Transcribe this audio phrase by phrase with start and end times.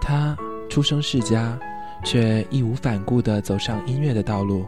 [0.00, 0.36] 他
[0.68, 1.58] 出生世家，
[2.04, 4.66] 却义无反顾地走上音乐的道路。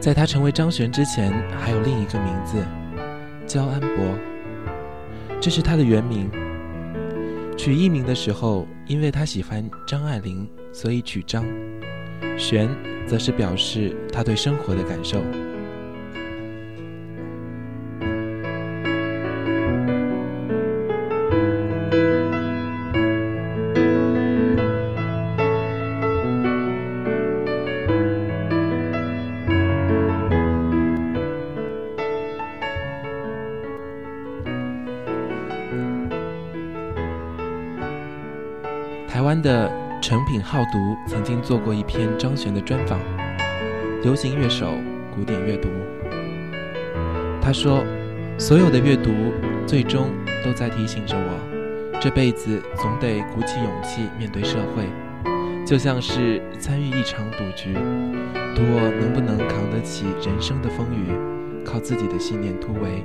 [0.00, 2.64] 在他成为张悬之前，还有另一个名字，
[3.46, 3.88] 焦安博。
[5.40, 6.30] 这是他的原名。
[7.56, 11.44] 取艺名的时候，因为他喜欢张爱玲，所以取张。
[12.36, 12.68] 悬，
[13.06, 15.20] 则是表示他对生活的感受。
[39.28, 42.98] 湾的成品好读曾经做过一篇张悬的专访，
[44.02, 44.72] 流行乐手，
[45.14, 45.68] 古典阅读。
[47.38, 47.84] 他说
[48.40, 49.10] ：“所有的阅读，
[49.66, 50.08] 最终
[50.42, 54.86] 都在提醒着我，这辈子总得鼓起勇气面对社会，
[55.66, 57.74] 就像是参与一场赌局，
[58.54, 61.12] 赌我能不能扛得起人生的风雨，
[61.66, 63.04] 靠自己的信念突围。”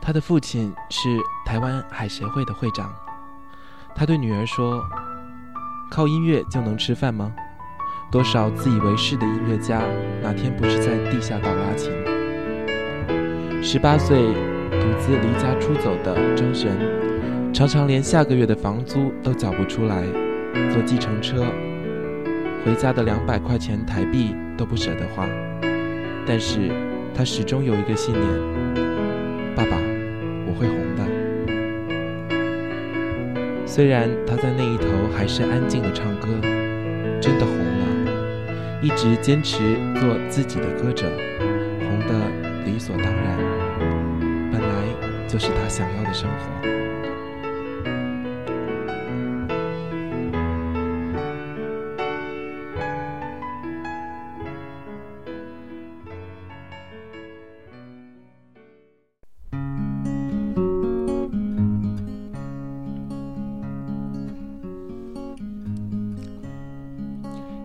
[0.00, 1.08] 他的父亲是
[1.44, 2.92] 台湾海协会的会长，
[3.94, 4.82] 他对女儿说
[5.90, 7.32] ：“靠音乐就能吃饭吗？
[8.10, 9.82] 多少自以为是的音乐家，
[10.22, 11.92] 哪天不是在地下倒拉琴？”
[13.62, 14.16] 十八岁
[14.70, 16.74] 独自离家出走的张悬，
[17.52, 20.02] 常常连下个月的房租都缴不出来，
[20.72, 21.44] 坐计程车
[22.64, 25.28] 回家的两百块钱台币都不舍得花。
[26.26, 26.70] 但是
[27.14, 28.24] 他始终有一个信念：
[33.72, 36.26] 虽然他在那一头还是安静的唱歌，
[37.20, 38.82] 真的红了。
[38.82, 39.58] 一直坚持
[39.94, 41.06] 做自己的歌者，
[41.78, 43.38] 红的理所当然，
[44.50, 44.68] 本来
[45.28, 46.79] 就是他想要的生活。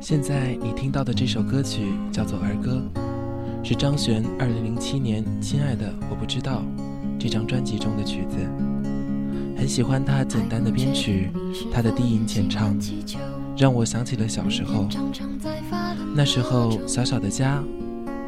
[0.07, 2.79] 现在你听到的这首歌曲叫做《儿歌》，
[3.67, 6.61] 是张悬2007年《亲爱的我不知道》
[7.19, 8.37] 这张专辑中的曲子。
[9.57, 11.31] 很喜欢他简单的编曲，
[11.73, 12.77] 他的低吟浅唱，
[13.57, 14.87] 让我想起了小时候。
[16.15, 17.63] 那时候小小的家，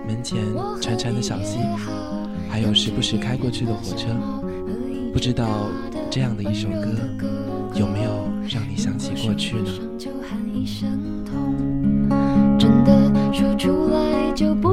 [0.07, 0.39] 门前
[0.81, 1.59] 潺潺的小溪，
[2.49, 4.07] 还有时不时开过去的火车。
[5.13, 5.67] 不知道
[6.09, 6.89] 这样的一首歌，
[7.75, 9.69] 有没有让你想起过去呢？
[13.33, 14.66] 说出来就不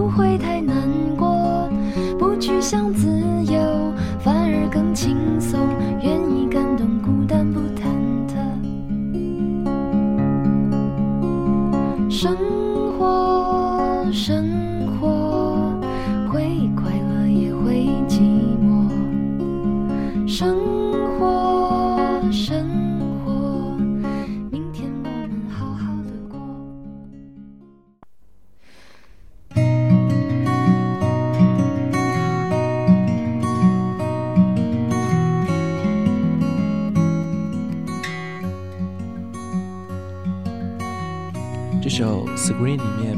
[41.94, 43.16] 首《Screen》里面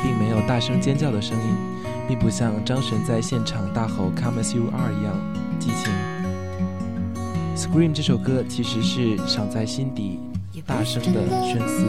[0.00, 1.56] 并没有大声尖叫的声音，
[2.06, 5.12] 并不像张悬在现场大吼 “Come as you are” 一样
[5.58, 5.92] 激情。
[7.58, 10.20] 《Scream》这首歌其实是想在心底
[10.64, 11.84] 大声的宣嘶。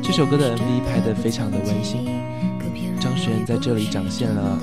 [0.00, 2.06] 这首歌的 MV 拍得非常的温馨，
[3.00, 4.60] 张悬在这里展现了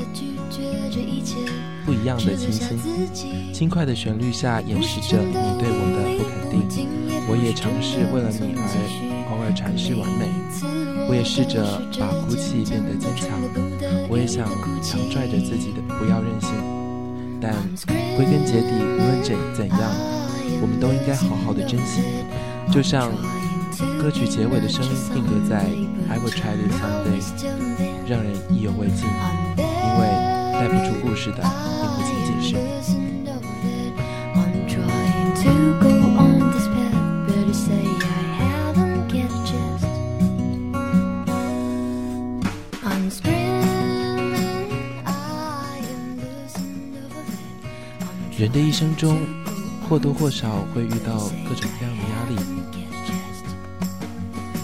[1.86, 2.80] 不一样的清新。
[3.52, 6.88] 轻快的旋律下掩饰着你对我的不肯定，
[7.28, 9.06] 我也尝试为了你而。
[9.29, 10.25] 偶尔阐释完美，
[11.09, 13.39] 我也试着把哭泣变得坚强，
[14.09, 14.47] 我也想
[14.81, 16.51] 强拽着自己的不要任性，
[17.41, 17.53] 但
[18.15, 19.79] 归根结底，无论怎怎样，
[20.62, 22.01] 我们都应该好好的珍惜。
[22.71, 23.12] 就像
[24.01, 25.65] 歌曲结尾的声音定格在
[26.09, 27.19] I will try this someday，
[28.07, 29.06] 让人意犹未尽，
[29.57, 30.07] 因为
[30.53, 33.17] 带不出故事的并不仅仅是。
[48.38, 49.18] 人的一生中，
[49.89, 51.18] 或多或少会遇到
[51.50, 52.36] 各种各样的压力。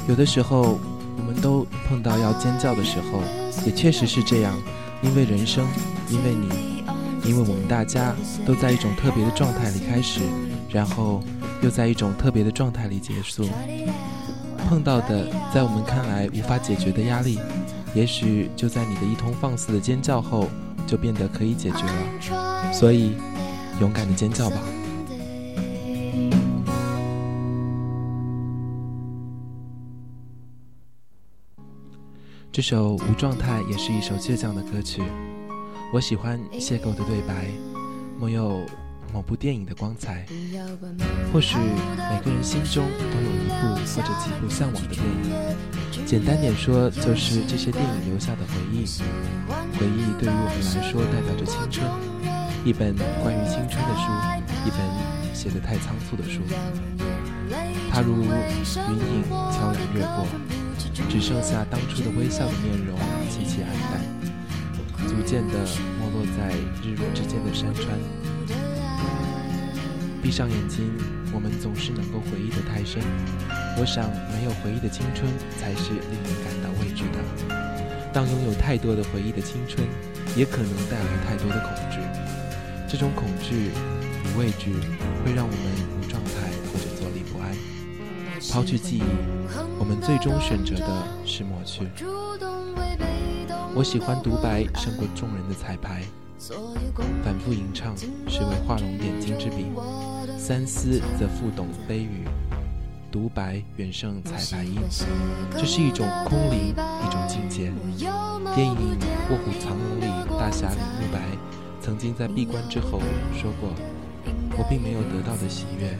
[0.07, 0.77] 有的时候，
[1.17, 3.19] 我们都碰到要尖叫的时候，
[3.65, 4.53] 也确实是这样。
[5.01, 5.65] 因为人生，
[6.07, 6.83] 因为你，
[7.27, 8.15] 因为我们大家
[8.45, 10.21] 都在一种特别的状态里开始，
[10.69, 11.23] 然后
[11.63, 13.49] 又在一种特别的状态里结束。
[14.69, 17.39] 碰到的在我们看来无法解决的压力，
[17.95, 20.47] 也许就在你的一通放肆的尖叫后，
[20.85, 22.71] 就变得可以解决了。
[22.71, 23.15] 所以，
[23.79, 24.57] 勇敢的尖叫吧！
[32.51, 35.01] 这首《无状态》也是一首倔强的歌曲。
[35.91, 37.47] 我喜欢邂逅的对白，
[38.19, 38.61] 没有
[39.11, 40.23] 某部电影的光彩。
[41.33, 46.05] 或许每个人心中都有一部或者几部向往的电影。
[46.05, 48.85] 简单点说，就是这些电影留下的回忆。
[49.77, 52.22] 回忆对于我们来说，代表着青春。
[52.65, 54.09] 一本关于青春的书，
[54.65, 56.39] 一本写得太仓促的书。
[57.91, 60.25] 它如云影悄然掠过。
[61.09, 62.97] 只剩下当初的微笑的面容，
[63.29, 63.99] 凄凄暗淡，
[65.07, 65.59] 逐渐的
[65.99, 67.87] 没落在日落之间的山川。
[70.21, 70.89] 闭上眼睛，
[71.33, 73.01] 我们总是能够回忆的太深。
[73.77, 77.19] 我想，没有回忆的青春才是令人感到畏惧的。
[78.13, 79.85] 当拥有太多的回忆的青春，
[80.37, 81.99] 也可能带来太多的恐惧。
[82.93, 83.71] 这种恐惧
[84.23, 84.71] 与畏惧，
[85.25, 85.59] 会让我们
[85.97, 86.31] 无状态
[86.71, 87.51] 或者坐立不安。
[88.51, 89.03] 抛去记忆。
[89.79, 91.87] 我们最终选择的是抹去。
[93.73, 96.03] 我喜欢独白胜过众人的彩排，
[97.25, 99.65] 反复吟唱是为画龙点睛之笔，
[100.37, 102.27] 三思则复懂悲语。
[103.11, 104.77] 独白远胜彩排音，
[105.57, 107.71] 这是一种空灵，一种境界。
[108.53, 108.75] 电影
[109.31, 110.05] 《卧虎藏龙》里，
[110.37, 111.19] 大侠李慕白
[111.83, 113.01] 曾经在闭关之后
[113.33, 113.69] 说过
[114.57, 115.97] ：“我并没有得到的喜悦，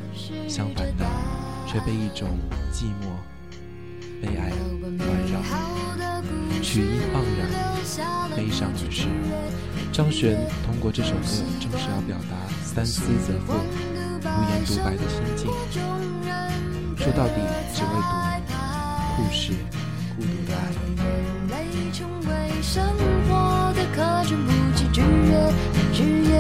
[0.48, 1.06] 相反的，
[1.68, 2.40] 却被一种
[2.72, 3.12] 寂寞。”
[4.24, 4.54] 悲哀
[4.98, 5.42] 环绕，
[6.62, 7.52] 曲音盎然，
[8.34, 9.10] 悲伤而逝。
[9.92, 11.28] 张悬通过这首歌，
[11.60, 15.52] 正是要表达三思则复、无言独白的心境。
[16.96, 17.44] 说到底，
[17.76, 18.56] 只为读，
[19.18, 19.52] 故事，
[20.16, 20.62] 孤独的爱。
[25.94, 26.33] you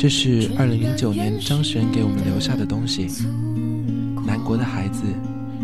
[0.00, 3.08] 这是二零零九年张悬给我们留下的东西。
[4.24, 5.02] 南国的孩子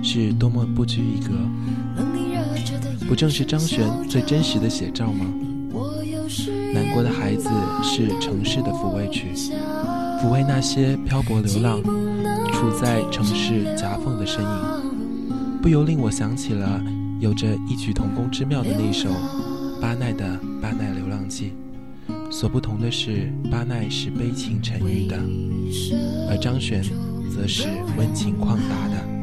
[0.02, 1.32] 是多么不拘一格，
[3.08, 5.43] 不正是张悬最真实的写照吗？
[6.74, 7.48] 南国的孩子
[7.84, 9.28] 是城市的抚慰曲，
[10.20, 11.80] 抚慰那些漂泊流浪、
[12.52, 16.82] 处在城市夹缝的身影，不由令我想起了
[17.20, 19.08] 有着异曲同工之妙的那首
[19.80, 20.24] 巴奈的
[20.60, 21.52] 《巴奈流浪记》。
[22.32, 25.16] 所不同的是，巴奈是悲情沉郁的，
[26.28, 26.82] 而张悬
[27.32, 29.13] 则是温情旷达的。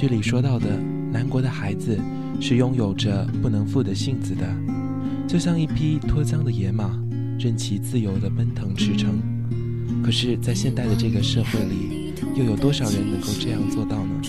[0.00, 0.66] 曲里说到的
[1.12, 2.00] 南国的孩子
[2.40, 4.46] 是拥有着不能负的性子的，
[5.28, 6.98] 就像一匹脱缰的野马，
[7.38, 9.08] 任其自由的奔腾驰骋。
[10.02, 14.22] 可是，在现代的这个社会里，又有多少人能够这样做到呢？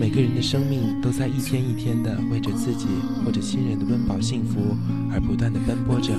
[0.00, 2.86] 每个人的生命都在一天一天的为着自己
[3.22, 4.74] 或者亲人的温饱幸福
[5.12, 6.14] 而不断的奔波着，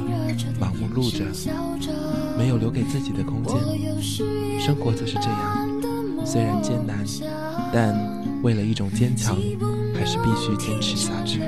[0.60, 1.26] 忙碌着，
[2.38, 3.56] 没有留给自己的空间。
[4.60, 5.68] 生活就是这样，
[6.24, 7.04] 虽然艰难，
[7.74, 9.36] 但为了一种坚强，
[9.94, 11.42] 还是必须坚持下去。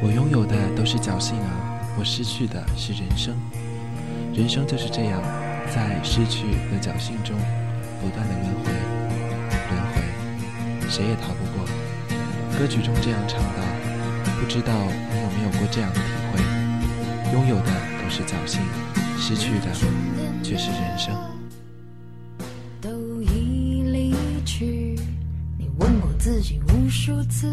[0.00, 3.34] 我拥有的都是侥幸啊，我失去的是人生，
[4.32, 5.20] 人生就是这样，
[5.74, 7.36] 在失去和侥幸中
[8.00, 8.70] 不断的轮回，
[9.70, 10.00] 轮回，
[10.88, 11.66] 谁也逃不过。
[12.56, 13.62] 歌曲中这样唱道
[14.40, 16.02] ：“不知道你有没有过这样的体
[16.32, 17.32] 会？
[17.32, 18.60] 拥有的都是侥幸，
[19.18, 19.66] 失去的
[20.44, 21.12] 却是人生。”
[22.80, 24.14] 都已离
[24.44, 24.96] 去，
[25.58, 27.52] 你问过自己无数次，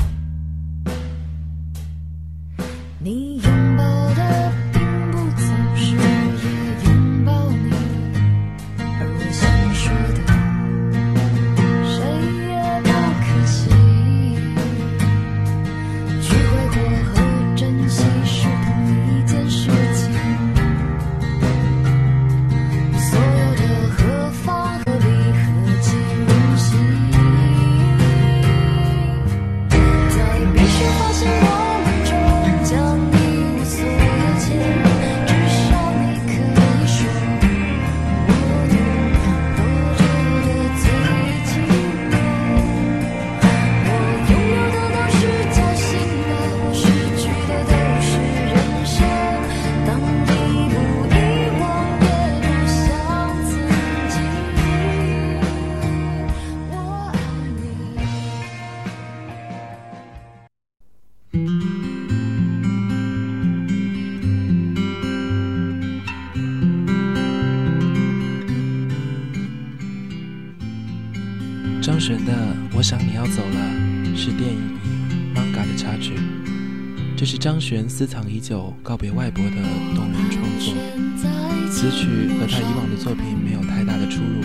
[74.31, 74.77] 电影
[75.37, 76.13] 《manga》的插曲。
[77.15, 79.51] 这是张悬私藏已久、告别外婆的
[79.95, 80.73] 动人创作。
[81.71, 84.41] 此曲和他以往的作品没有太大的出入，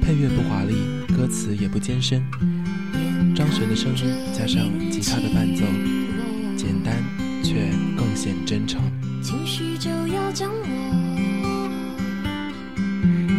[0.00, 0.74] 配乐不华丽，
[1.16, 2.22] 歌词也不艰深。
[3.34, 5.64] 张悬的声音加上吉他的伴奏，
[6.56, 7.02] 简单
[7.42, 8.80] 却更显真诚。
[9.22, 10.66] 情绪就要降落，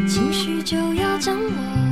[0.08, 1.83] 情绪就要降落。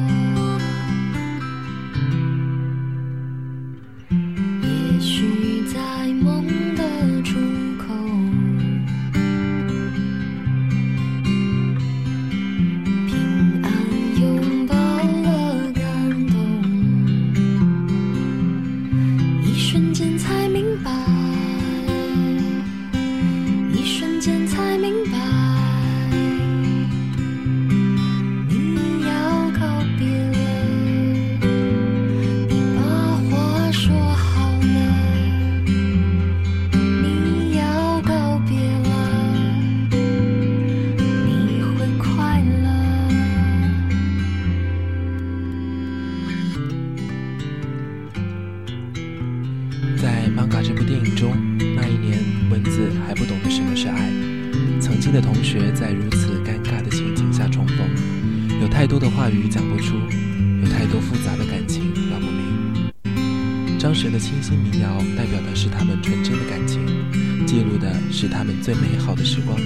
[68.62, 69.58] 最美好的时光。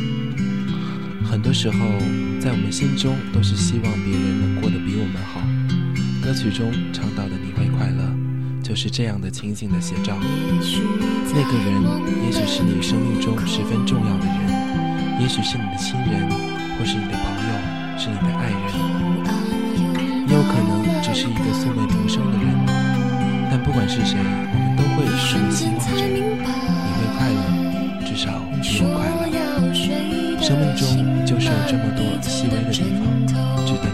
[1.29, 1.77] 很多时候，
[2.39, 5.41] 在我们心中都是希望别人能过得比我们好。
[6.23, 8.01] 歌曲中唱到的“你会快乐”，
[8.63, 10.17] 就是这样的情景的写照。
[10.17, 11.83] 那个人，
[12.23, 16.29] 也许是你生命中十分重要的人，也许是你的亲人，
[16.79, 17.51] 或是你的朋友，
[17.99, 18.71] 是你的爱人，
[20.25, 22.47] 也有可能只是一个素昧平生的人。
[23.51, 27.39] 但不管是谁，我们都会希望着你会快乐，
[28.15, 28.31] 至少
[28.63, 29.35] 比我快乐。
[30.41, 33.03] 生命中就是有这么多细微的地方，
[33.65, 33.84] 值得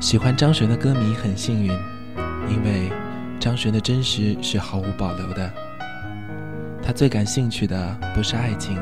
[0.00, 1.72] 喜欢张悬的歌迷很幸运，
[2.48, 2.90] 因为
[3.40, 5.52] 张悬的真实是毫无保留的。
[6.80, 8.78] 他最感兴趣的不是爱情，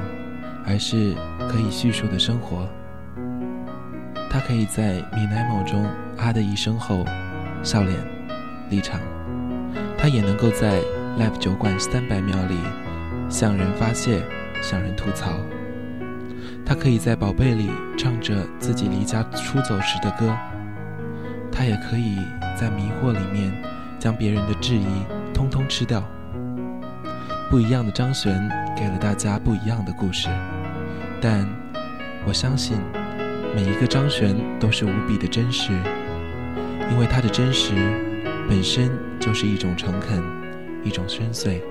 [0.66, 1.14] 而是
[1.49, 2.68] 可以叙述的生活。
[4.30, 5.87] 他可以在《米奈某》中
[6.18, 7.02] 啊的一声后，
[7.62, 7.96] 笑脸
[8.68, 9.00] 离场；
[9.96, 10.82] 他也能够在
[11.18, 12.58] Live 酒馆三百秒里
[13.30, 14.23] 向人发泄，
[14.61, 15.32] 向人吐槽。
[16.64, 20.37] 他可以在《宝贝》里唱着自己离家出走时的歌。
[21.56, 22.18] 他也可以
[22.54, 23.50] 在迷惑里面
[23.98, 24.84] 将别人的质疑
[25.32, 26.04] 通通吃掉。
[27.50, 28.34] 不一样的张悬
[28.76, 30.28] 给了大家不一样的故事，
[31.19, 31.49] 但
[32.26, 32.76] 我相信
[33.54, 35.73] 每一个张悬都是无比的真实，
[36.90, 37.73] 因为他的真实
[38.47, 40.23] 本身就是一种诚恳，
[40.84, 41.62] 一种深邃。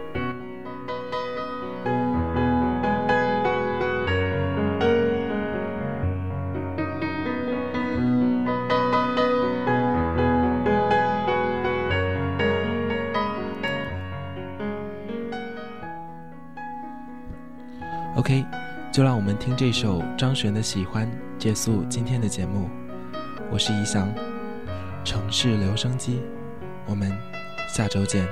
[19.58, 21.08] 这首张悬的《喜欢》
[21.40, 22.70] 结束今天的节目。
[23.50, 24.14] 我是宜祥，
[25.06, 26.20] 城市留声机，
[26.86, 27.10] 我们
[27.70, 28.28] 下周见。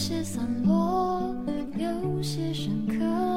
[0.00, 1.20] 些散落，
[1.76, 3.29] 有些深刻。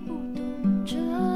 [0.00, 1.27] 不懂这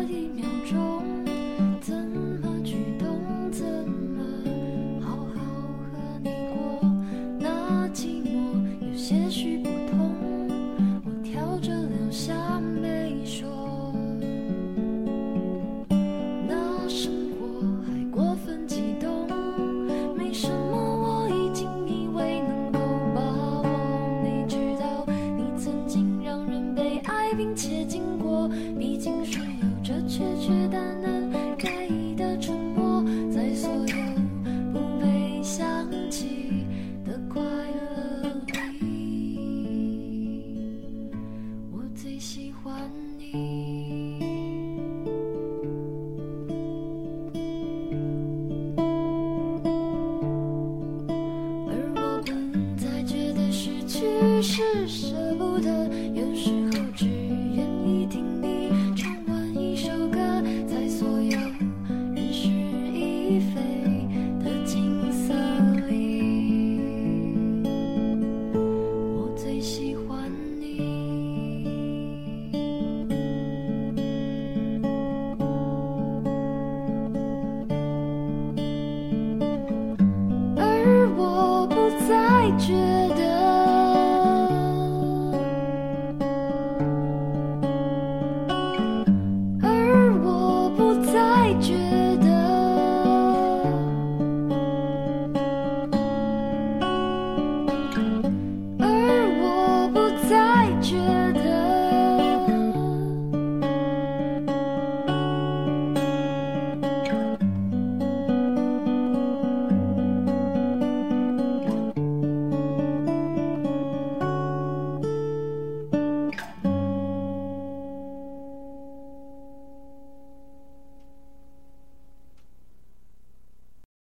[82.59, 83.02] 绝